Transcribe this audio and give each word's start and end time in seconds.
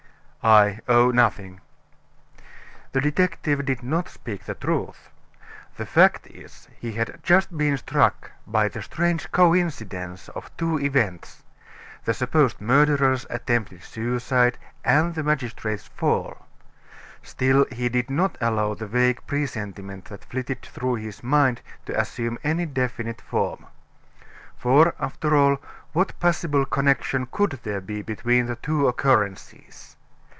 "I 0.43 0.79
oh! 0.87 1.11
nothing" 1.11 1.61
The 2.93 2.99
detective 3.01 3.63
did 3.63 3.83
not 3.83 4.09
speak 4.09 4.45
the 4.45 4.55
truth. 4.55 5.11
The 5.77 5.85
fact 5.85 6.25
is, 6.25 6.67
he 6.79 6.93
had 6.93 7.19
just 7.21 7.55
been 7.55 7.77
struck 7.77 8.31
by 8.47 8.67
the 8.67 8.81
strange 8.81 9.31
coincidence 9.31 10.29
of 10.29 10.49
two 10.57 10.79
events 10.79 11.43
the 12.05 12.13
supposed 12.15 12.59
murderer's 12.59 13.27
attempted 13.29 13.83
suicide, 13.83 14.57
and 14.83 15.13
the 15.13 15.21
magistrate's 15.21 15.85
fall. 15.87 16.47
Still, 17.21 17.67
he 17.71 17.87
did 17.87 18.09
not 18.09 18.35
allow 18.41 18.73
the 18.73 18.87
vague 18.87 19.21
presentiment 19.27 20.05
that 20.05 20.25
flitted 20.25 20.63
through 20.63 20.95
his 20.95 21.21
mind 21.23 21.61
to 21.85 21.95
assume 22.01 22.39
any 22.43 22.65
definite 22.65 23.21
form. 23.21 23.67
For 24.57 24.95
after 24.99 25.35
all, 25.35 25.57
what 25.93 26.19
possible 26.19 26.65
connection 26.65 27.27
could 27.27 27.59
there 27.61 27.79
be 27.79 28.01
between 28.01 28.47
the 28.47 28.55
two 28.55 28.87
occurrences? 28.87 29.97